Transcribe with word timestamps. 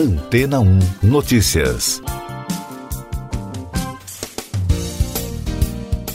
Antena 0.00 0.60
1 0.60 0.78
Notícias. 1.02 2.00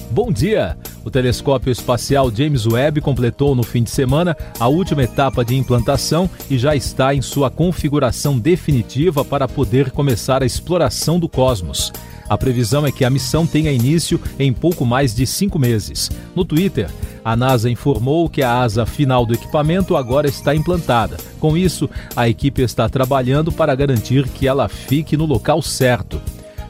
Bom 0.09 0.31
dia! 0.31 0.75
O 1.03 1.11
telescópio 1.11 1.71
espacial 1.71 2.31
James 2.33 2.65
Webb 2.65 2.99
completou 2.99 3.53
no 3.53 3.61
fim 3.61 3.83
de 3.83 3.91
semana 3.91 4.35
a 4.59 4.67
última 4.67 5.03
etapa 5.03 5.45
de 5.45 5.55
implantação 5.55 6.27
e 6.49 6.57
já 6.57 6.75
está 6.75 7.13
em 7.13 7.21
sua 7.21 7.51
configuração 7.51 8.39
definitiva 8.39 9.23
para 9.23 9.47
poder 9.47 9.91
começar 9.91 10.41
a 10.41 10.47
exploração 10.47 11.19
do 11.19 11.29
cosmos. 11.29 11.93
A 12.27 12.37
previsão 12.37 12.85
é 12.85 12.91
que 12.91 13.05
a 13.05 13.09
missão 13.09 13.45
tenha 13.45 13.71
início 13.71 14.19
em 14.39 14.51
pouco 14.51 14.85
mais 14.85 15.13
de 15.13 15.25
cinco 15.27 15.59
meses. 15.59 16.09
No 16.35 16.43
Twitter, 16.43 16.89
a 17.23 17.35
NASA 17.35 17.69
informou 17.69 18.29
que 18.29 18.41
a 18.41 18.61
asa 18.61 18.85
final 18.85 19.25
do 19.25 19.33
equipamento 19.33 19.95
agora 19.95 20.27
está 20.27 20.55
implantada. 20.55 21.17
Com 21.39 21.55
isso, 21.55 21.89
a 22.15 22.27
equipe 22.27 22.61
está 22.61 22.89
trabalhando 22.89 23.51
para 23.51 23.75
garantir 23.75 24.27
que 24.29 24.47
ela 24.47 24.67
fique 24.67 25.15
no 25.15 25.25
local 25.25 25.61
certo. 25.61 26.21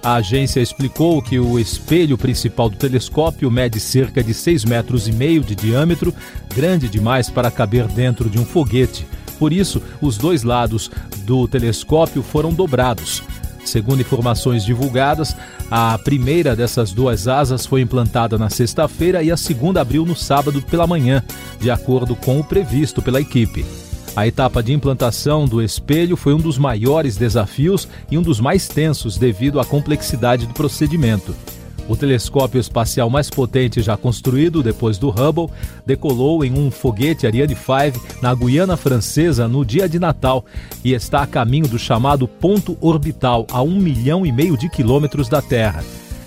A 0.04 0.16
agência 0.16 0.60
explicou 0.60 1.20
que 1.22 1.40
o 1.40 1.58
espelho 1.58 2.18
principal 2.18 2.70
do 2.70 2.78
telescópio 2.78 3.50
mede 3.50 3.80
cerca 3.80 4.24
de 4.24 4.34
6 4.34 4.64
metros 4.64 5.08
e 5.08 5.12
meio 5.12 5.42
de 5.42 5.56
diâmetro, 5.56 6.14
grande 6.54 6.88
demais 6.88 7.30
para 7.30 7.50
caber 7.50 7.88
dentro 7.88 8.30
de 8.30 8.38
um 8.38 8.46
foguete. 8.46 9.08
Por 9.40 9.52
isso, 9.52 9.82
os 10.00 10.18
dois 10.18 10.44
lados 10.44 10.92
do 11.26 11.48
telescópio 11.48 12.22
foram 12.22 12.54
dobrados. 12.54 13.24
Segundo 13.66 14.02
informações 14.02 14.64
divulgadas, 14.64 15.36
a 15.70 15.98
primeira 15.98 16.56
dessas 16.56 16.94
duas 16.94 17.28
asas 17.28 17.66
foi 17.66 17.82
implantada 17.82 18.38
na 18.38 18.50
sexta-feira 18.50 19.24
e 19.24 19.32
a 19.32 19.38
segunda 19.38 19.82
abriu 19.82 20.06
no 20.06 20.16
sábado 20.16 20.62
pela 20.62 20.88
manhã, 20.88 21.24
de 21.60 21.72
acordo 21.72 22.16
com 22.16 22.40
o 22.40 22.44
previsto 22.44 23.02
pela 23.02 23.20
equipe. 23.20 23.66
A 24.16 24.26
etapa 24.26 24.64
de 24.64 24.72
implantação 24.72 25.46
do 25.46 25.62
espelho 25.62 26.16
foi 26.16 26.34
um 26.34 26.40
dos 26.40 26.58
maiores 26.58 27.18
desafios 27.18 27.88
e 28.10 28.18
um 28.18 28.22
dos 28.22 28.40
mais 28.40 28.68
tensos 28.68 29.18
devido 29.18 29.60
à 29.60 29.66
complexidade 29.66 30.46
do 30.46 30.54
procedimento. 30.54 31.36
O 31.88 31.96
telescópio 31.96 32.60
espacial 32.60 33.10
mais 33.10 33.30
potente 33.30 33.82
já 33.82 33.96
construído 33.96 34.64
depois 34.64 34.98
do 34.98 35.10
Hubble 35.10 35.54
decolou 35.86 36.44
em 36.44 36.58
um 36.58 36.72
foguete 36.72 37.28
Ariane 37.28 37.56
5 37.56 38.22
na 38.22 38.34
Guiana 38.34 38.76
Francesa 38.76 39.48
no 39.48 39.64
dia 39.64 39.88
de 39.88 40.00
Natal 40.00 40.44
e 40.84 40.94
está 40.94 41.22
a 41.22 41.28
caminho 41.28 41.68
do 41.68 41.78
chamado 41.78 42.28
ponto 42.28 42.76
orbital 42.82 43.46
a 43.52 43.62
um 43.62 43.76
milhão 43.76 44.26
e 44.26 44.32
meio 44.32 44.58
de 44.58 44.68
quilômetros 44.68 45.30
da 45.30 45.42
Terra. 45.42 45.84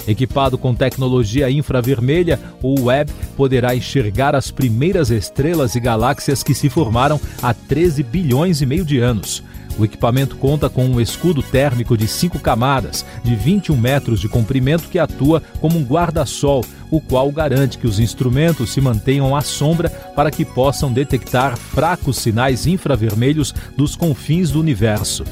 Equipado 0.06 0.56
com 0.56 0.74
tecnologia 0.74 1.50
infravermelha, 1.50 2.40
o 2.62 2.84
Webb 2.84 3.12
poderá 3.36 3.74
enxergar 3.74 4.34
as 4.34 4.50
primeiras 4.50 5.10
estrelas 5.10 5.74
e 5.74 5.80
galáxias 5.80 6.42
que 6.42 6.54
se 6.54 6.70
formaram 6.70 7.20
há 7.42 7.52
13 7.52 8.02
bilhões 8.04 8.62
e 8.62 8.66
meio 8.66 8.86
de 8.86 9.00
anos. 9.00 9.42
O 9.78 9.84
equipamento 9.84 10.36
conta 10.36 10.68
com 10.68 10.84
um 10.84 11.00
escudo 11.00 11.40
térmico 11.40 11.96
de 11.96 12.08
5 12.08 12.40
camadas, 12.40 13.06
de 13.22 13.36
21 13.36 13.76
metros 13.76 14.20
de 14.20 14.28
comprimento, 14.28 14.88
que 14.88 14.98
atua 14.98 15.40
como 15.60 15.78
um 15.78 15.84
guarda-sol, 15.84 16.64
o 16.90 17.00
qual 17.00 17.30
garante 17.30 17.78
que 17.78 17.86
os 17.86 18.00
instrumentos 18.00 18.70
se 18.70 18.80
mantenham 18.80 19.36
à 19.36 19.40
sombra 19.40 19.88
para 19.88 20.30
que 20.32 20.44
possam 20.44 20.92
detectar 20.92 21.56
fracos 21.56 22.16
sinais 22.16 22.66
infravermelhos 22.66 23.54
dos 23.76 23.94
confins 23.94 24.50
do 24.50 24.58
universo. 24.58 25.24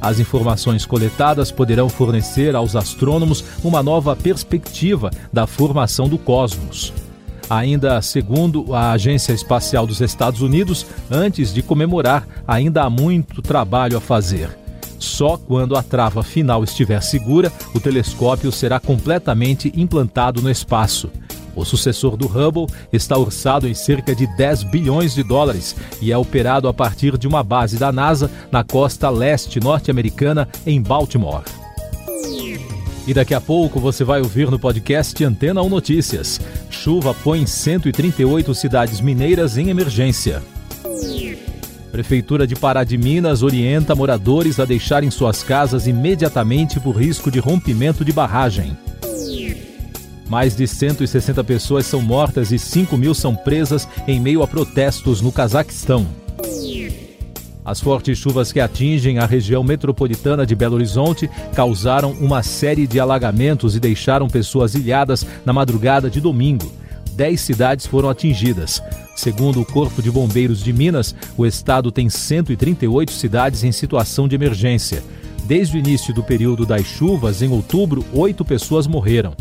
As 0.00 0.18
informações 0.18 0.84
coletadas 0.84 1.52
poderão 1.52 1.88
fornecer 1.88 2.56
aos 2.56 2.74
astrônomos 2.74 3.44
uma 3.62 3.82
nova 3.82 4.16
perspectiva 4.16 5.10
da 5.32 5.46
formação 5.46 6.08
do 6.08 6.18
cosmos. 6.18 6.92
Ainda 7.48 8.00
segundo 8.00 8.74
a 8.74 8.92
Agência 8.92 9.32
Espacial 9.32 9.86
dos 9.86 10.00
Estados 10.00 10.40
Unidos, 10.40 10.86
antes 11.10 11.52
de 11.52 11.62
comemorar, 11.62 12.26
ainda 12.46 12.84
há 12.84 12.90
muito 12.90 13.42
trabalho 13.42 13.96
a 13.96 14.00
fazer. 14.00 14.48
Só 14.98 15.36
quando 15.36 15.76
a 15.76 15.82
trava 15.82 16.22
final 16.22 16.64
estiver 16.64 17.02
segura, 17.02 17.52
o 17.74 17.80
telescópio 17.80 18.50
será 18.50 18.80
completamente 18.80 19.72
implantado 19.76 20.40
no 20.40 20.50
espaço. 20.50 21.10
O 21.54 21.64
sucessor 21.64 22.16
do 22.16 22.26
Hubble 22.26 22.66
está 22.92 23.16
orçado 23.16 23.68
em 23.68 23.74
cerca 23.74 24.14
de 24.14 24.26
10 24.36 24.64
bilhões 24.64 25.14
de 25.14 25.22
dólares 25.22 25.76
e 26.00 26.10
é 26.10 26.18
operado 26.18 26.66
a 26.66 26.74
partir 26.74 27.16
de 27.16 27.28
uma 27.28 27.44
base 27.44 27.78
da 27.78 27.92
NASA 27.92 28.30
na 28.50 28.64
costa 28.64 29.08
leste 29.08 29.60
norte-americana, 29.60 30.48
em 30.66 30.82
Baltimore. 30.82 31.44
E 33.06 33.12
daqui 33.12 33.34
a 33.34 33.40
pouco 33.40 33.78
você 33.78 34.02
vai 34.02 34.20
ouvir 34.20 34.50
no 34.50 34.58
podcast 34.58 35.22
Antena 35.22 35.62
1 35.62 35.68
Notícias. 35.68 36.40
Chuva 36.70 37.12
põe 37.12 37.46
138 37.46 38.54
cidades 38.54 39.00
mineiras 39.00 39.58
em 39.58 39.68
emergência. 39.68 40.42
Prefeitura 41.92 42.46
de 42.46 42.56
Pará 42.56 42.82
de 42.82 42.96
Minas 42.96 43.42
orienta 43.42 43.94
moradores 43.94 44.58
a 44.58 44.64
deixarem 44.64 45.10
suas 45.10 45.42
casas 45.42 45.86
imediatamente 45.86 46.80
por 46.80 46.96
risco 46.96 47.30
de 47.30 47.38
rompimento 47.38 48.04
de 48.04 48.12
barragem. 48.12 48.76
Mais 50.26 50.56
de 50.56 50.66
160 50.66 51.44
pessoas 51.44 51.84
são 51.84 52.00
mortas 52.00 52.50
e 52.50 52.58
5 52.58 52.96
mil 52.96 53.14
são 53.14 53.36
presas 53.36 53.86
em 54.08 54.18
meio 54.18 54.42
a 54.42 54.48
protestos 54.48 55.20
no 55.20 55.30
Cazaquistão. 55.30 56.23
As 57.64 57.80
fortes 57.80 58.18
chuvas 58.18 58.52
que 58.52 58.60
atingem 58.60 59.18
a 59.18 59.24
região 59.24 59.64
metropolitana 59.64 60.44
de 60.44 60.54
Belo 60.54 60.74
Horizonte 60.74 61.30
causaram 61.54 62.12
uma 62.12 62.42
série 62.42 62.86
de 62.86 63.00
alagamentos 63.00 63.74
e 63.74 63.80
deixaram 63.80 64.28
pessoas 64.28 64.74
ilhadas 64.74 65.26
na 65.46 65.52
madrugada 65.52 66.10
de 66.10 66.20
domingo. 66.20 66.70
Dez 67.12 67.40
cidades 67.40 67.86
foram 67.86 68.10
atingidas. 68.10 68.82
Segundo 69.16 69.62
o 69.62 69.64
Corpo 69.64 70.02
de 70.02 70.10
Bombeiros 70.10 70.62
de 70.62 70.72
Minas, 70.72 71.14
o 71.38 71.46
estado 71.46 71.90
tem 71.90 72.10
138 72.10 73.12
cidades 73.12 73.64
em 73.64 73.72
situação 73.72 74.28
de 74.28 74.34
emergência. 74.34 75.02
Desde 75.46 75.76
o 75.76 75.78
início 75.78 76.12
do 76.12 76.22
período 76.22 76.66
das 76.66 76.84
chuvas, 76.84 77.40
em 77.40 77.50
outubro, 77.50 78.04
oito 78.12 78.44
pessoas 78.44 78.86
morreram. 78.86 79.32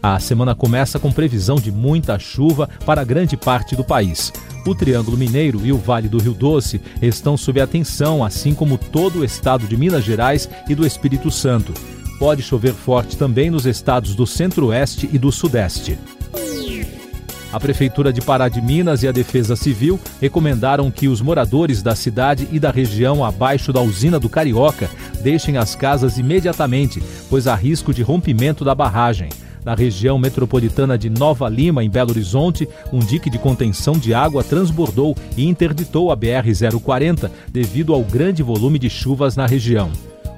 A 0.00 0.20
semana 0.20 0.54
começa 0.54 0.98
com 0.98 1.10
previsão 1.10 1.56
de 1.56 1.72
muita 1.72 2.18
chuva 2.18 2.68
para 2.84 3.04
grande 3.04 3.36
parte 3.36 3.74
do 3.74 3.82
país. 3.82 4.32
O 4.64 4.74
Triângulo 4.74 5.16
Mineiro 5.16 5.66
e 5.66 5.72
o 5.72 5.78
Vale 5.78 6.08
do 6.08 6.18
Rio 6.18 6.34
Doce 6.34 6.80
estão 7.00 7.36
sob 7.36 7.60
atenção, 7.60 8.24
assim 8.24 8.54
como 8.54 8.78
todo 8.78 9.20
o 9.20 9.24
estado 9.24 9.66
de 9.66 9.76
Minas 9.76 10.04
Gerais 10.04 10.48
e 10.68 10.74
do 10.74 10.86
Espírito 10.86 11.30
Santo. 11.30 11.74
Pode 12.18 12.42
chover 12.42 12.72
forte 12.72 13.16
também 13.16 13.50
nos 13.50 13.66
estados 13.66 14.14
do 14.14 14.26
Centro-Oeste 14.26 15.10
e 15.12 15.18
do 15.18 15.32
Sudeste. 15.32 15.98
A 17.52 17.60
Prefeitura 17.60 18.12
de 18.12 18.22
Pará 18.22 18.48
de 18.48 18.62
Minas 18.62 19.02
e 19.02 19.08
a 19.08 19.12
Defesa 19.12 19.56
Civil 19.56 20.00
recomendaram 20.20 20.90
que 20.90 21.06
os 21.06 21.20
moradores 21.20 21.82
da 21.82 21.94
cidade 21.94 22.48
e 22.50 22.58
da 22.58 22.70
região 22.70 23.22
abaixo 23.22 23.72
da 23.72 23.80
usina 23.82 24.18
do 24.18 24.28
Carioca 24.28 24.88
deixem 25.20 25.58
as 25.58 25.74
casas 25.74 26.16
imediatamente, 26.16 27.02
pois 27.28 27.46
há 27.46 27.54
risco 27.54 27.92
de 27.92 28.02
rompimento 28.02 28.64
da 28.64 28.74
barragem. 28.74 29.28
Na 29.64 29.74
região 29.74 30.18
metropolitana 30.18 30.98
de 30.98 31.08
Nova 31.08 31.48
Lima, 31.48 31.84
em 31.84 31.90
Belo 31.90 32.10
Horizonte, 32.10 32.68
um 32.92 32.98
dique 32.98 33.30
de 33.30 33.38
contenção 33.38 33.94
de 33.94 34.12
água 34.12 34.42
transbordou 34.42 35.16
e 35.36 35.46
interditou 35.46 36.10
a 36.10 36.16
BR-040 36.16 37.30
devido 37.48 37.94
ao 37.94 38.02
grande 38.02 38.42
volume 38.42 38.78
de 38.78 38.90
chuvas 38.90 39.36
na 39.36 39.46
região. 39.46 39.90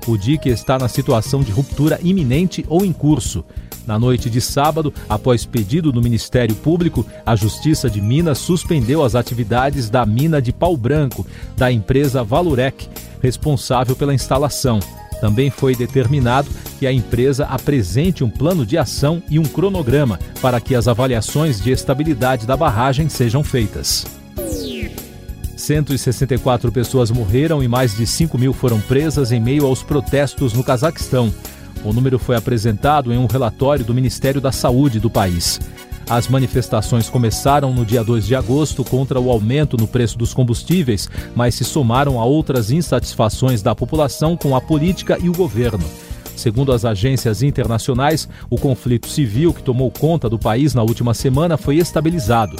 O 0.06 0.18
dique 0.18 0.50
está 0.50 0.78
na 0.78 0.88
situação 0.88 1.40
de 1.40 1.50
ruptura 1.50 1.98
iminente 2.02 2.64
ou 2.68 2.84
em 2.84 2.92
curso. 2.92 3.42
Na 3.86 3.98
noite 3.98 4.28
de 4.28 4.40
sábado, 4.40 4.92
após 5.08 5.46
pedido 5.46 5.90
do 5.90 6.02
Ministério 6.02 6.54
Público, 6.54 7.06
a 7.24 7.34
Justiça 7.34 7.88
de 7.88 8.02
Minas 8.02 8.38
suspendeu 8.38 9.02
as 9.02 9.14
atividades 9.14 9.88
da 9.88 10.04
mina 10.04 10.40
de 10.40 10.52
pau 10.52 10.76
branco 10.76 11.26
da 11.56 11.72
empresa 11.72 12.22
Valurec, 12.22 12.88
responsável 13.22 13.96
pela 13.96 14.14
instalação. 14.14 14.80
Também 15.24 15.48
foi 15.48 15.74
determinado 15.74 16.50
que 16.78 16.86
a 16.86 16.92
empresa 16.92 17.46
apresente 17.46 18.22
um 18.22 18.28
plano 18.28 18.66
de 18.66 18.76
ação 18.76 19.22
e 19.30 19.38
um 19.38 19.42
cronograma 19.42 20.18
para 20.42 20.60
que 20.60 20.74
as 20.74 20.86
avaliações 20.86 21.58
de 21.62 21.70
estabilidade 21.70 22.46
da 22.46 22.54
barragem 22.54 23.08
sejam 23.08 23.42
feitas. 23.42 24.04
164 25.56 26.70
pessoas 26.70 27.10
morreram 27.10 27.62
e 27.62 27.68
mais 27.68 27.96
de 27.96 28.06
5 28.06 28.36
mil 28.36 28.52
foram 28.52 28.78
presas 28.82 29.32
em 29.32 29.40
meio 29.40 29.64
aos 29.64 29.82
protestos 29.82 30.52
no 30.52 30.62
Cazaquistão. 30.62 31.32
O 31.82 31.94
número 31.94 32.18
foi 32.18 32.36
apresentado 32.36 33.10
em 33.10 33.16
um 33.16 33.24
relatório 33.24 33.82
do 33.82 33.94
Ministério 33.94 34.42
da 34.42 34.52
Saúde 34.52 35.00
do 35.00 35.08
país. 35.08 35.58
As 36.08 36.28
manifestações 36.28 37.08
começaram 37.08 37.72
no 37.72 37.84
dia 37.84 38.04
2 38.04 38.26
de 38.26 38.34
agosto 38.34 38.84
contra 38.84 39.18
o 39.18 39.30
aumento 39.30 39.76
no 39.76 39.86
preço 39.86 40.18
dos 40.18 40.34
combustíveis, 40.34 41.08
mas 41.34 41.54
se 41.54 41.64
somaram 41.64 42.20
a 42.20 42.24
outras 42.24 42.70
insatisfações 42.70 43.62
da 43.62 43.74
população 43.74 44.36
com 44.36 44.54
a 44.54 44.60
política 44.60 45.18
e 45.20 45.28
o 45.28 45.32
governo. 45.32 45.84
Segundo 46.36 46.72
as 46.72 46.84
agências 46.84 47.42
internacionais, 47.42 48.28
o 48.50 48.58
conflito 48.58 49.08
civil 49.08 49.54
que 49.54 49.62
tomou 49.62 49.90
conta 49.90 50.28
do 50.28 50.38
país 50.38 50.74
na 50.74 50.82
última 50.82 51.14
semana 51.14 51.56
foi 51.56 51.76
estabilizado. 51.76 52.56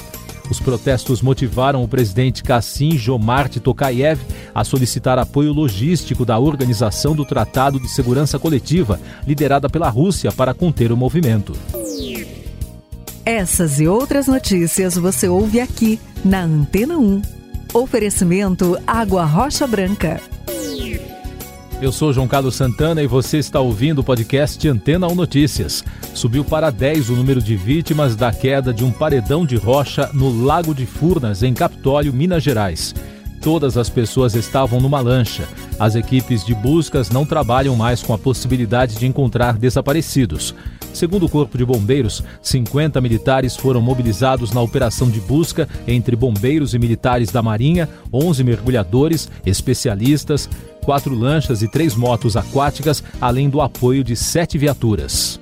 Os 0.49 0.59
protestos 0.59 1.21
motivaram 1.21 1.83
o 1.83 1.87
presidente 1.87 2.43
Kassim 2.43 2.97
Jomart 2.97 3.57
Tokayev 3.57 4.21
a 4.53 4.63
solicitar 4.63 5.17
apoio 5.17 5.51
logístico 5.51 6.23
da 6.23 6.37
Organização 6.37 7.15
do 7.15 7.25
Tratado 7.25 7.79
de 7.79 7.89
Segurança 7.89 8.39
Coletiva, 8.39 8.99
liderada 9.27 9.69
pela 9.69 9.89
Rússia, 9.89 10.31
para 10.31 10.53
conter 10.53 10.91
o 10.91 10.97
movimento. 10.97 11.53
Essas 13.25 13.79
e 13.79 13.87
outras 13.87 14.27
notícias 14.27 14.95
você 14.95 15.27
ouve 15.27 15.59
aqui 15.59 15.99
na 16.23 16.43
Antena 16.43 16.95
1. 16.95 17.23
Oferecimento 17.73 18.77
Água 18.85 19.25
Rocha 19.25 19.65
Branca. 19.65 20.21
Eu 21.81 21.91
sou 21.91 22.13
João 22.13 22.27
Carlos 22.27 22.53
Santana 22.53 23.01
e 23.01 23.07
você 23.07 23.39
está 23.39 23.59
ouvindo 23.59 23.99
o 23.99 24.03
podcast 24.03 24.67
Antena 24.67 25.07
1 25.07 25.15
Notícias. 25.15 25.83
Subiu 26.13 26.45
para 26.45 26.69
10 26.69 27.09
o 27.09 27.15
número 27.15 27.41
de 27.41 27.55
vítimas 27.55 28.15
da 28.15 28.31
queda 28.31 28.71
de 28.71 28.83
um 28.83 28.91
paredão 28.91 29.43
de 29.43 29.55
rocha 29.55 30.07
no 30.13 30.45
Lago 30.45 30.75
de 30.75 30.85
Furnas, 30.85 31.41
em 31.41 31.55
Capitólio, 31.55 32.13
Minas 32.13 32.43
Gerais. 32.43 32.93
Todas 33.41 33.75
as 33.75 33.89
pessoas 33.89 34.35
estavam 34.35 34.79
numa 34.79 35.01
lancha. 35.01 35.47
As 35.79 35.95
equipes 35.95 36.45
de 36.45 36.53
buscas 36.53 37.09
não 37.09 37.25
trabalham 37.25 37.75
mais 37.75 38.03
com 38.03 38.13
a 38.13 38.19
possibilidade 38.19 38.97
de 38.97 39.07
encontrar 39.07 39.57
desaparecidos. 39.57 40.53
Segundo 40.95 41.25
o 41.25 41.29
Corpo 41.29 41.57
de 41.57 41.65
Bombeiros, 41.65 42.23
50 42.41 43.01
militares 43.01 43.57
foram 43.57 43.81
mobilizados 43.81 44.53
na 44.53 44.61
operação 44.61 45.09
de 45.09 45.19
busca 45.19 45.67
entre 45.85 46.15
bombeiros 46.15 46.73
e 46.73 46.79
militares 46.79 47.31
da 47.31 47.41
Marinha, 47.41 47.89
11 48.13 48.45
mergulhadores, 48.45 49.29
especialistas, 49.45 50.49
quatro 50.81 51.13
lanchas 51.13 51.61
e 51.61 51.67
três 51.67 51.95
motos 51.95 52.37
aquáticas, 52.37 53.03
além 53.19 53.49
do 53.49 53.59
apoio 53.59 54.05
de 54.05 54.15
sete 54.15 54.57
viaturas. 54.57 55.37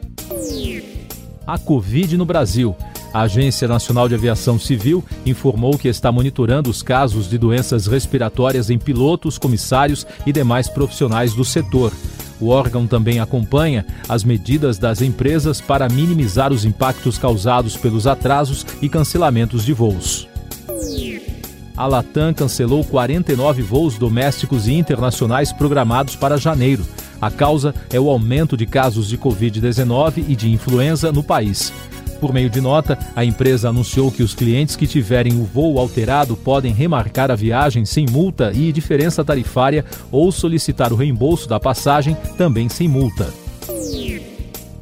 A 1.46 1.60
Covid 1.60 2.18
no 2.18 2.26
Brasil. 2.26 2.76
A 3.14 3.22
Agência 3.22 3.68
Nacional 3.68 4.10
de 4.10 4.16
Aviação 4.16 4.58
Civil 4.58 5.04
informou 5.24 5.78
que 5.78 5.88
está 5.88 6.12
monitorando 6.12 6.68
os 6.68 6.82
casos 6.82 7.30
de 7.30 7.38
doenças 7.38 7.86
respiratórias 7.86 8.72
em 8.72 8.80
pilotos, 8.80 9.38
comissários 9.38 10.04
e 10.26 10.32
demais 10.32 10.68
profissionais 10.68 11.36
do 11.36 11.46
setor. 11.46 11.94
O 12.44 12.50
órgão 12.50 12.86
também 12.86 13.22
acompanha 13.22 13.86
as 14.10 14.26
medidas 14.26 14.78
das 14.78 15.02
empresas 15.02 15.62
para 15.62 15.88
minimizar 15.88 16.52
os 16.52 16.66
impactos 16.66 17.18
causados 17.18 17.78
pelos 17.78 18.06
atrasos 18.06 18.66
e 18.82 18.90
cancelamentos 18.90 19.64
de 19.64 19.72
voos. 19.72 20.28
A 21.78 21.88
Latam 21.88 22.34
cancelou 22.34 22.84
49 22.84 23.62
voos 23.62 23.98
domésticos 23.98 24.68
e 24.68 24.74
internacionais 24.74 25.54
programados 25.54 26.18
para 26.18 26.36
janeiro. 26.36 26.86
A 27.22 27.32
causa 27.32 27.74
é 27.90 27.98
o 27.98 28.10
aumento 28.10 28.58
de 28.58 28.66
casos 28.66 29.08
de 29.08 29.18
Covid-19 29.18 30.26
e 30.28 30.36
de 30.36 30.52
influenza 30.52 31.14
no 31.14 31.24
país. 31.24 31.72
Por 32.24 32.32
meio 32.32 32.50
de 32.50 32.62
nota, 32.62 32.98
a 33.18 33.26
empresa 33.26 33.68
anunciou 33.68 34.10
que 34.10 34.24
os 34.24 34.34
clientes 34.34 34.78
que 34.78 34.88
tiverem 34.88 35.34
o 35.34 35.44
voo 35.44 35.78
alterado 35.78 36.38
podem 36.38 36.72
remarcar 36.72 37.30
a 37.30 37.36
viagem 37.36 37.84
sem 37.84 38.06
multa 38.10 38.54
e 38.56 38.72
diferença 38.72 39.26
tarifária 39.26 39.84
ou 40.10 40.32
solicitar 40.32 40.94
o 40.94 40.96
reembolso 40.96 41.50
da 41.50 41.60
passagem 41.60 42.16
também 42.38 42.70
sem 42.70 42.88
multa. 42.88 43.43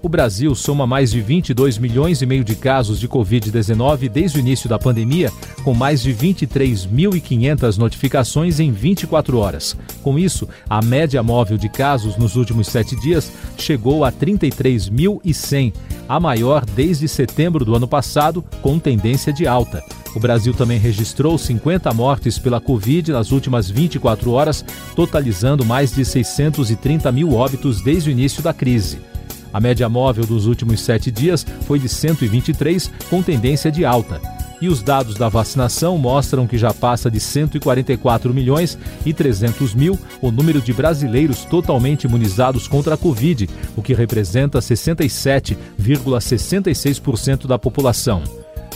O 0.03 0.09
Brasil 0.09 0.55
soma 0.55 0.87
mais 0.87 1.11
de 1.11 1.21
22 1.21 1.77
milhões 1.77 2.23
e 2.23 2.25
meio 2.25 2.43
de 2.43 2.55
casos 2.55 2.99
de 2.99 3.07
Covid-19 3.07 4.09
desde 4.09 4.39
o 4.39 4.39
início 4.39 4.67
da 4.67 4.79
pandemia, 4.79 5.31
com 5.63 5.75
mais 5.75 6.01
de 6.01 6.11
23.500 6.11 7.77
notificações 7.77 8.59
em 8.59 8.71
24 8.71 9.37
horas. 9.37 9.77
Com 10.01 10.17
isso, 10.17 10.49
a 10.67 10.81
média 10.81 11.21
móvel 11.21 11.55
de 11.55 11.69
casos 11.69 12.17
nos 12.17 12.35
últimos 12.35 12.67
sete 12.67 12.99
dias 12.99 13.31
chegou 13.55 14.03
a 14.03 14.11
33.100, 14.11 15.71
a 16.09 16.19
maior 16.19 16.65
desde 16.65 17.07
setembro 17.07 17.63
do 17.63 17.75
ano 17.75 17.87
passado, 17.87 18.43
com 18.59 18.79
tendência 18.79 19.31
de 19.31 19.45
alta. 19.45 19.83
O 20.15 20.19
Brasil 20.19 20.53
também 20.55 20.79
registrou 20.79 21.37
50 21.37 21.93
mortes 21.93 22.39
pela 22.39 22.59
Covid 22.59 23.11
nas 23.11 23.31
últimas 23.31 23.69
24 23.69 24.31
horas, 24.31 24.65
totalizando 24.95 25.63
mais 25.63 25.93
de 25.93 26.03
630 26.03 27.11
mil 27.11 27.33
óbitos 27.33 27.81
desde 27.81 28.09
o 28.09 28.11
início 28.11 28.41
da 28.41 28.51
crise. 28.51 29.10
A 29.53 29.59
média 29.59 29.89
móvel 29.89 30.25
dos 30.25 30.47
últimos 30.47 30.81
sete 30.81 31.11
dias 31.11 31.45
foi 31.67 31.77
de 31.79 31.89
123, 31.89 32.91
com 33.09 33.21
tendência 33.21 33.71
de 33.71 33.85
alta. 33.85 34.19
E 34.61 34.69
os 34.69 34.81
dados 34.83 35.15
da 35.15 35.27
vacinação 35.27 35.97
mostram 35.97 36.45
que 36.45 36.55
já 36.57 36.71
passa 36.71 37.09
de 37.09 37.19
144 37.19 38.31
milhões 38.31 38.77
e 39.03 39.11
300 39.13 39.73
mil 39.73 39.97
o 40.21 40.29
número 40.29 40.61
de 40.61 40.71
brasileiros 40.71 41.43
totalmente 41.45 42.03
imunizados 42.03 42.67
contra 42.67 42.93
a 42.93 42.97
Covid, 42.97 43.49
o 43.75 43.81
que 43.81 43.95
representa 43.95 44.59
67,66% 44.59 47.47
da 47.47 47.57
população. 47.57 48.21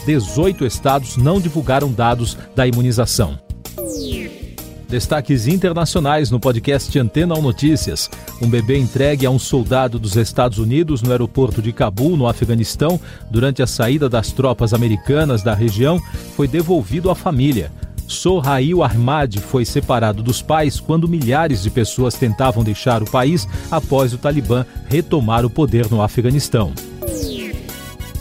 18 0.07 0.65
estados 0.65 1.17
não 1.17 1.39
divulgaram 1.39 1.91
dados 1.91 2.35
da 2.55 2.65
imunização. 2.67 3.44
Destaques 4.87 5.47
internacionais 5.47 6.29
no 6.29 6.39
podcast 6.39 6.97
Antena 6.97 7.35
1 7.35 7.41
Notícias. 7.41 8.09
Um 8.41 8.47
bebê 8.47 8.77
entregue 8.77 9.25
a 9.25 9.29
um 9.29 9.39
soldado 9.39 9.97
dos 9.97 10.15
Estados 10.15 10.59
Unidos 10.59 11.01
no 11.01 11.11
aeroporto 11.11 11.61
de 11.61 11.73
Cabul, 11.73 12.15
no 12.15 12.27
Afeganistão, 12.27 12.99
durante 13.29 13.63
a 13.63 13.67
saída 13.67 14.07
das 14.07 14.31
tropas 14.31 14.73
americanas 14.73 15.41
da 15.41 15.53
região, 15.53 15.99
foi 16.35 16.47
devolvido 16.47 17.09
à 17.09 17.15
família. 17.15 17.71
Sohail 18.07 18.83
Ahmad 18.83 19.37
foi 19.37 19.65
separado 19.65 20.21
dos 20.21 20.41
pais 20.41 20.79
quando 20.79 21.07
milhares 21.07 21.63
de 21.63 21.71
pessoas 21.71 22.13
tentavam 22.13 22.63
deixar 22.63 23.01
o 23.01 23.09
país 23.09 23.47
após 23.71 24.13
o 24.13 24.17
Talibã 24.17 24.65
retomar 24.87 25.43
o 25.43 25.49
poder 25.49 25.89
no 25.89 26.01
Afeganistão. 26.01 26.71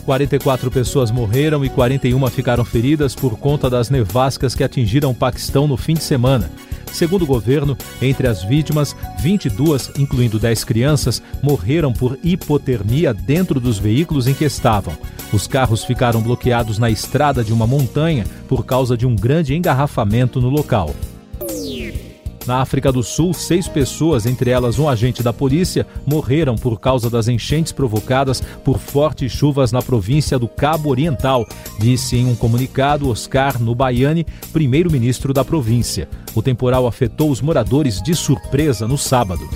44 0.04 0.70
pessoas 0.70 1.10
morreram 1.10 1.64
e 1.64 1.68
41 1.68 2.26
ficaram 2.28 2.64
feridas 2.64 3.14
por 3.14 3.38
conta 3.38 3.70
das 3.70 3.90
nevascas 3.90 4.54
que 4.54 4.62
atingiram 4.62 5.10
o 5.10 5.14
Paquistão 5.14 5.66
no 5.66 5.76
fim 5.76 5.94
de 5.94 6.02
semana. 6.02 6.50
Segundo 6.92 7.22
o 7.22 7.26
governo, 7.26 7.76
entre 8.00 8.28
as 8.28 8.44
vítimas, 8.44 8.94
22, 9.18 9.90
incluindo 9.98 10.38
10 10.38 10.62
crianças, 10.62 11.20
morreram 11.42 11.92
por 11.92 12.16
hipotermia 12.22 13.12
dentro 13.12 13.58
dos 13.58 13.78
veículos 13.78 14.28
em 14.28 14.34
que 14.34 14.44
estavam. 14.44 14.96
Os 15.32 15.48
carros 15.48 15.84
ficaram 15.84 16.22
bloqueados 16.22 16.78
na 16.78 16.88
estrada 16.90 17.42
de 17.42 17.52
uma 17.52 17.66
montanha 17.66 18.24
por 18.46 18.64
causa 18.64 18.96
de 18.96 19.06
um 19.06 19.16
grande 19.16 19.54
engarrafamento 19.54 20.40
no 20.40 20.48
local. 20.48 20.94
Na 22.46 22.60
África 22.60 22.92
do 22.92 23.02
Sul, 23.02 23.32
seis 23.32 23.66
pessoas, 23.66 24.26
entre 24.26 24.50
elas 24.50 24.78
um 24.78 24.88
agente 24.88 25.22
da 25.22 25.32
polícia, 25.32 25.86
morreram 26.06 26.56
por 26.56 26.78
causa 26.78 27.08
das 27.08 27.26
enchentes 27.26 27.72
provocadas 27.72 28.42
por 28.62 28.78
fortes 28.78 29.32
chuvas 29.32 29.72
na 29.72 29.80
província 29.80 30.38
do 30.38 30.46
Cabo 30.46 30.90
Oriental, 30.90 31.46
disse 31.78 32.16
em 32.16 32.26
um 32.26 32.36
comunicado 32.36 33.08
Oscar 33.08 33.60
Nubaiani, 33.60 34.26
primeiro-ministro 34.52 35.32
da 35.32 35.44
província. 35.44 36.08
O 36.34 36.42
temporal 36.42 36.86
afetou 36.86 37.30
os 37.30 37.40
moradores 37.40 38.02
de 38.02 38.14
surpresa 38.14 38.86
no 38.86 38.98
sábado. 38.98 39.48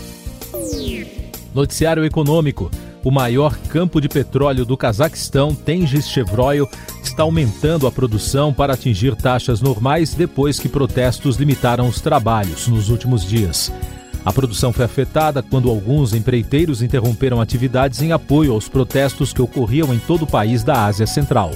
Noticiário 1.55 2.05
Econômico. 2.05 2.71
O 3.09 3.11
maior 3.11 3.57
campo 3.71 4.03
de 4.03 4.07
petróleo 4.07 4.67
do 4.67 4.77
Cazaquistão, 4.77 5.55
Tengiz 5.55 6.07
Chevroil, 6.07 6.69
está 7.03 7.23
aumentando 7.23 7.87
a 7.87 7.91
produção 7.91 8.53
para 8.53 8.75
atingir 8.75 9.17
taxas 9.17 9.63
normais 9.63 10.13
depois 10.13 10.61
que 10.61 10.69
protestos 10.69 11.37
limitaram 11.37 11.89
os 11.89 12.03
trabalhos 12.03 12.69
nos 12.69 12.91
últimos 12.91 13.25
dias. 13.25 13.73
A 14.27 14.31
produção 14.31 14.75
foi 14.75 14.85
afetada 14.85 15.43
quando 15.43 15.71
alguns 15.71 16.13
empreiteiros 16.13 16.83
interromperam 16.83 17.41
atividades 17.41 18.03
em 18.03 18.13
apoio 18.13 18.53
aos 18.53 18.69
protestos 18.69 19.33
que 19.33 19.41
ocorriam 19.41 19.95
em 19.95 19.99
todo 19.99 20.25
o 20.25 20.31
país 20.31 20.63
da 20.63 20.85
Ásia 20.85 21.07
Central. 21.07 21.53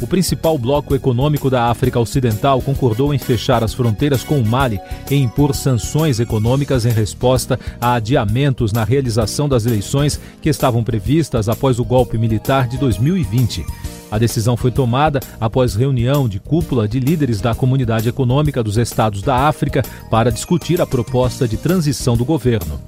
O 0.00 0.06
principal 0.06 0.56
bloco 0.56 0.94
econômico 0.94 1.50
da 1.50 1.66
África 1.66 2.00
Ocidental 2.00 2.62
concordou 2.62 3.12
em 3.12 3.18
fechar 3.18 3.62
as 3.62 3.74
fronteiras 3.74 4.24
com 4.24 4.38
o 4.38 4.46
Mali 4.46 4.80
e 5.10 5.14
impor 5.14 5.54
sanções 5.54 6.18
econômicas 6.18 6.86
em 6.86 6.90
resposta 6.90 7.60
a 7.78 7.94
adiamentos 7.94 8.72
na 8.72 8.82
realização 8.82 9.46
das 9.46 9.66
eleições 9.66 10.18
que 10.40 10.48
estavam 10.48 10.82
previstas 10.82 11.50
após 11.50 11.78
o 11.78 11.84
golpe 11.84 12.16
militar 12.16 12.66
de 12.66 12.78
2020. 12.78 13.64
A 14.10 14.18
decisão 14.18 14.56
foi 14.56 14.70
tomada 14.70 15.20
após 15.38 15.74
reunião 15.74 16.28
de 16.28 16.40
cúpula 16.40 16.88
de 16.88 16.98
líderes 16.98 17.40
da 17.40 17.54
Comunidade 17.54 18.08
Econômica 18.08 18.62
dos 18.62 18.76
Estados 18.78 19.22
da 19.22 19.48
África 19.48 19.82
para 20.10 20.32
discutir 20.32 20.80
a 20.80 20.86
proposta 20.86 21.46
de 21.46 21.56
transição 21.56 22.16
do 22.16 22.24
governo. 22.24 22.80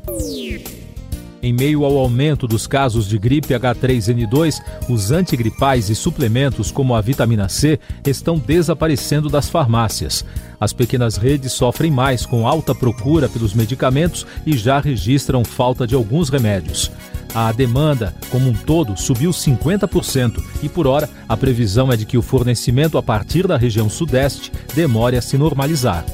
Em 1.43 1.53
meio 1.53 1.85
ao 1.85 1.99
aumento 1.99 2.47
dos 2.47 2.69
casos 2.69 3.09
de 3.09 3.19
gripe 3.19 3.53
H3N2, 3.53 4.63
os 4.89 5.11
antigripais 5.11 5.91
e 5.91 5.95
suplementos 5.95 6.71
como 6.71 6.95
a 6.95 7.01
vitamina 7.01 7.49
C 7.49 7.81
estão 8.07 8.39
desaparecendo 8.39 9.29
das 9.29 9.51
farmácias. 9.51 10.25
As 10.61 10.73
pequenas 10.73 11.17
redes 11.17 11.53
sofrem 11.53 11.91
mais 11.91 12.25
com 12.25 12.47
alta 12.47 12.73
procura 12.73 13.29
pelos 13.29 13.55
medicamentos 13.55 14.25
e 14.47 14.57
já 14.57 14.79
registram 14.79 15.45
falta 15.45 15.85
de 15.85 15.97
alguns 15.97 16.29
remédios. 16.29 16.93
A 17.35 17.51
demanda, 17.51 18.15
como 18.31 18.49
um 18.49 18.55
todo, 18.55 18.97
subiu 18.97 19.33
50% 19.33 20.41
e, 20.63 20.69
por 20.69 20.87
hora, 20.87 21.11
a 21.29 21.37
previsão 21.37 21.91
é 21.91 21.97
de 21.97 22.07
que 22.07 22.17
o 22.17 22.23
fornecimento 22.23 22.97
a 22.97 23.03
partir 23.03 23.49
da 23.49 23.57
região 23.57 23.91
Sudeste 23.91 24.53
demore 24.77 25.17
a 25.17 25.23
se 25.23 25.37
normalizar. 25.37 26.05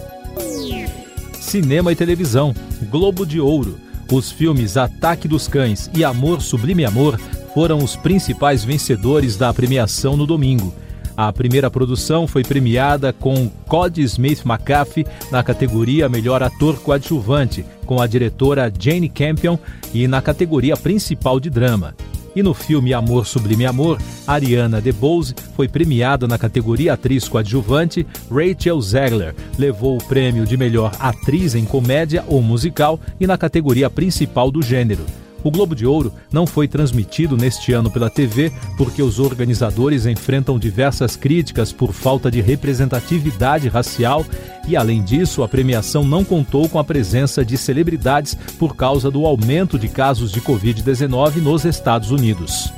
Cinema 1.38 1.92
e 1.92 1.97
televisão. 1.97 2.54
Globo 2.90 3.26
de 3.26 3.38
Ouro. 3.38 3.88
Os 4.11 4.33
filmes 4.33 4.79
Ataque 4.79 5.29
dos 5.29 5.47
Cães 5.47 5.91
e 5.95 6.03
Amor 6.03 6.41
Sublime 6.41 6.85
Amor 6.85 7.21
foram 7.53 7.79
os 7.79 7.95
principais 7.95 8.65
vencedores 8.65 9.37
da 9.37 9.53
premiação 9.53 10.17
no 10.17 10.27
domingo. 10.27 10.75
A 11.15 11.31
primeira 11.31 11.71
produção 11.71 12.27
foi 12.27 12.43
premiada 12.43 13.12
com 13.12 13.50
Cody 13.67 14.03
Smith 14.03 14.47
McAfee 14.47 15.07
na 15.31 15.43
categoria 15.43 16.09
Melhor 16.09 16.43
Ator 16.43 16.81
Coadjuvante, 16.81 17.67
com 17.85 18.00
a 18.00 18.07
diretora 18.07 18.73
Jane 18.79 19.09
Campion, 19.09 19.59
e 19.93 20.07
na 20.09 20.23
categoria 20.23 20.77
principal 20.77 21.38
de 21.38 21.50
drama. 21.50 21.95
E 22.35 22.42
no 22.42 22.54
filme 22.54 22.92
Amor 22.92 23.26
Sublime 23.26 23.66
Amor, 23.66 23.99
Ariana 24.26 24.80
DeBose 24.80 25.35
foi 25.56 25.68
premiada 25.68 26.26
na 26.26 26.38
categoria 26.38 26.92
atriz 26.92 27.28
coadjuvante. 27.28 28.06
Rachel 28.30 28.80
Zegler 28.80 29.35
levou 29.58 29.97
o 29.97 30.04
prêmio 30.04 30.44
de 30.44 30.56
melhor 30.56 30.92
atriz 31.00 31.54
em 31.54 31.64
comédia 31.64 32.25
ou 32.26 32.42
musical 32.42 33.00
e 33.18 33.26
na 33.26 33.37
categoria 33.37 33.90
principal 33.90 34.50
do 34.50 34.62
gênero. 34.62 35.04
O 35.45 35.50
Globo 35.50 35.75
de 35.75 35.87
Ouro 35.87 36.12
não 36.33 36.47
foi 36.47 36.66
transmitido 36.66 37.37
neste 37.37 37.73
ano 37.73 37.90
pela 37.90 38.11
TV 38.11 38.52
porque 38.76 39.02
os 39.02 39.21
organizadores 39.21 40.04
enfrentam 40.04 40.59
diversas 40.59 41.14
críticas 41.14 41.73
por 41.73 41.92
falta 41.92 42.30
de 42.30 42.40
representatividade 42.40 43.68
racial 43.68 44.25
e, 44.66 44.76
além 44.76 45.02
disso, 45.02 45.42
a 45.42 45.49
premiação 45.49 46.04
não 46.04 46.25
contou 46.25 46.68
com 46.68 46.78
a 46.78 46.85
presença 46.85 47.45
de 47.45 47.57
celebridades 47.57 48.35
por 48.59 48.75
causa 48.75 49.11
do 49.11 49.25
aumento 49.25 49.78
de 49.78 49.88
casos 49.88 50.33
de 50.33 50.40
Covid-19 50.40 51.37
nos 51.37 51.64
Estados 51.64 52.11
Unidos. 52.11 52.73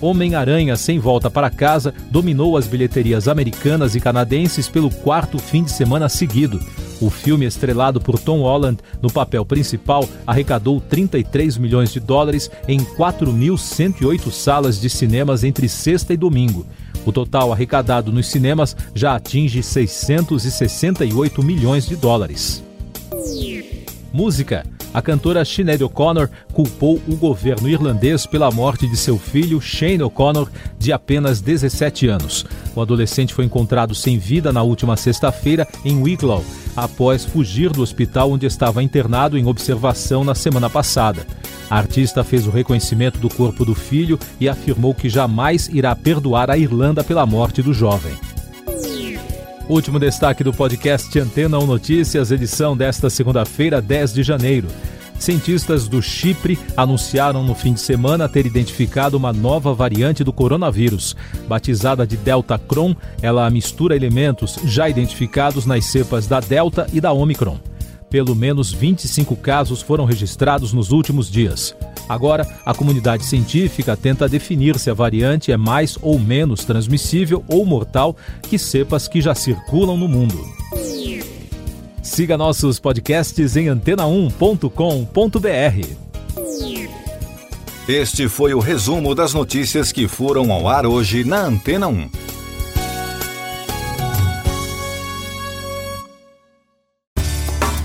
Homem-Aranha 0.00 0.76
Sem 0.76 1.00
Volta 1.00 1.28
para 1.28 1.50
Casa 1.50 1.92
dominou 2.10 2.56
as 2.56 2.68
bilheterias 2.68 3.26
americanas 3.26 3.96
e 3.96 4.00
canadenses 4.00 4.68
pelo 4.68 4.90
quarto 4.90 5.38
fim 5.38 5.64
de 5.64 5.72
semana 5.72 6.08
seguido. 6.08 6.60
O 7.00 7.10
filme, 7.10 7.46
estrelado 7.46 8.00
por 8.00 8.18
Tom 8.18 8.40
Holland 8.40 8.78
no 9.00 9.10
papel 9.10 9.44
principal, 9.44 10.08
arrecadou 10.26 10.80
33 10.80 11.56
milhões 11.56 11.92
de 11.92 12.00
dólares 12.00 12.50
em 12.66 12.78
4.108 12.78 14.30
salas 14.30 14.80
de 14.80 14.90
cinemas 14.90 15.44
entre 15.44 15.68
sexta 15.68 16.12
e 16.12 16.16
domingo. 16.16 16.66
O 17.06 17.12
total 17.12 17.52
arrecadado 17.52 18.12
nos 18.12 18.26
cinemas 18.26 18.76
já 18.94 19.14
atinge 19.14 19.62
668 19.62 21.42
milhões 21.42 21.86
de 21.86 21.96
dólares. 21.96 22.62
Música 24.12 24.77
a 24.92 25.02
cantora 25.02 25.44
Sinead 25.44 25.82
O'Connor 25.84 26.28
culpou 26.52 27.00
o 27.06 27.14
governo 27.14 27.68
irlandês 27.68 28.26
pela 28.26 28.50
morte 28.50 28.88
de 28.88 28.96
seu 28.96 29.18
filho 29.18 29.60
Shane 29.60 30.02
O'Connor, 30.02 30.48
de 30.78 30.92
apenas 30.92 31.40
17 31.40 32.08
anos. 32.08 32.46
O 32.74 32.80
adolescente 32.80 33.34
foi 33.34 33.44
encontrado 33.44 33.94
sem 33.94 34.18
vida 34.18 34.52
na 34.52 34.62
última 34.62 34.96
sexta-feira 34.96 35.66
em 35.84 36.00
Wicklow, 36.02 36.44
após 36.76 37.24
fugir 37.24 37.70
do 37.70 37.82
hospital 37.82 38.32
onde 38.32 38.46
estava 38.46 38.82
internado 38.82 39.36
em 39.36 39.46
observação 39.46 40.24
na 40.24 40.34
semana 40.34 40.70
passada. 40.70 41.26
A 41.70 41.76
artista 41.76 42.24
fez 42.24 42.46
o 42.46 42.50
reconhecimento 42.50 43.18
do 43.18 43.28
corpo 43.28 43.64
do 43.64 43.74
filho 43.74 44.18
e 44.40 44.48
afirmou 44.48 44.94
que 44.94 45.08
jamais 45.08 45.68
irá 45.68 45.94
perdoar 45.94 46.50
a 46.50 46.56
Irlanda 46.56 47.04
pela 47.04 47.26
morte 47.26 47.62
do 47.62 47.74
jovem. 47.74 48.16
Último 49.68 49.98
destaque 49.98 50.42
do 50.42 50.50
podcast 50.50 51.18
Antena 51.20 51.58
1 51.58 51.66
Notícias, 51.66 52.30
edição 52.30 52.74
desta 52.74 53.10
segunda-feira, 53.10 53.82
10 53.82 54.14
de 54.14 54.22
janeiro. 54.22 54.66
Cientistas 55.18 55.86
do 55.86 56.00
Chipre 56.00 56.58
anunciaram 56.74 57.44
no 57.44 57.54
fim 57.54 57.74
de 57.74 57.80
semana 57.80 58.30
ter 58.30 58.46
identificado 58.46 59.14
uma 59.14 59.30
nova 59.30 59.74
variante 59.74 60.24
do 60.24 60.32
coronavírus. 60.32 61.14
Batizada 61.46 62.06
de 62.06 62.16
Delta 62.16 62.58
Cron, 62.58 62.96
ela 63.20 63.50
mistura 63.50 63.94
elementos 63.94 64.58
já 64.64 64.88
identificados 64.88 65.66
nas 65.66 65.84
cepas 65.84 66.26
da 66.26 66.40
Delta 66.40 66.86
e 66.90 66.98
da 66.98 67.12
Omicron. 67.12 67.58
Pelo 68.08 68.34
menos 68.34 68.72
25 68.72 69.36
casos 69.36 69.82
foram 69.82 70.06
registrados 70.06 70.72
nos 70.72 70.92
últimos 70.92 71.30
dias. 71.30 71.76
Agora, 72.08 72.46
a 72.64 72.72
comunidade 72.72 73.24
científica 73.24 73.96
tenta 73.96 74.28
definir 74.28 74.78
se 74.78 74.90
a 74.90 74.94
variante 74.94 75.52
é 75.52 75.56
mais 75.56 75.98
ou 76.00 76.18
menos 76.18 76.64
transmissível 76.64 77.44
ou 77.46 77.66
mortal 77.66 78.16
que 78.42 78.58
cepas 78.58 79.06
que 79.06 79.20
já 79.20 79.34
circulam 79.34 79.96
no 79.96 80.08
mundo. 80.08 80.38
Siga 82.02 82.38
nossos 82.38 82.80
podcasts 82.80 83.56
em 83.56 83.66
antena1.com.br. 83.66 86.08
Este 87.88 88.28
foi 88.28 88.54
o 88.54 88.58
resumo 88.58 89.14
das 89.14 89.32
notícias 89.32 89.92
que 89.92 90.08
foram 90.08 90.52
ao 90.52 90.68
ar 90.68 90.86
hoje 90.86 91.24
na 91.24 91.42
Antena 91.42 91.88
1. 91.88 92.27